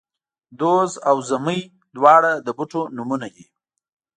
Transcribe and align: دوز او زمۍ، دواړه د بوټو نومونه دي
دوز 0.59 0.91
او 1.09 1.17
زمۍ، 1.29 1.61
دواړه 1.95 2.31
د 2.45 2.47
بوټو 2.57 2.81
نومونه 2.95 3.27
دي 3.35 3.45